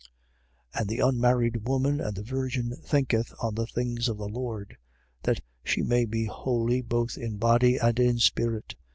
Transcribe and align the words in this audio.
7:34. 0.73 0.79
And 0.81 0.89
the 0.89 0.99
unmarried 0.99 1.67
woman 1.67 2.01
and 2.01 2.15
the 2.15 2.23
virgin 2.23 2.75
thinketh 2.81 3.35
on 3.39 3.53
the 3.53 3.67
things 3.67 4.09
of 4.09 4.17
the 4.17 4.27
Lord: 4.27 4.75
that 5.21 5.41
she 5.63 5.83
may 5.83 6.05
be 6.05 6.25
holy 6.25 6.81
both 6.81 7.19
in 7.19 7.37
body 7.37 7.77
and 7.77 7.99
in 7.99 8.17
spirit. 8.17 8.73